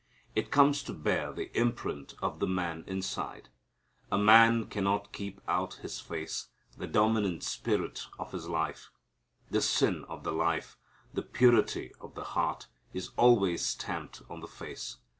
[0.33, 3.49] It comes to bear the imprint of the man inside.
[4.11, 8.89] A man cannot keep out of his face the dominant spirit of his life.
[9.51, 10.75] The sin of the life,
[11.13, 14.97] the purity of the heart, is always stamped on the face.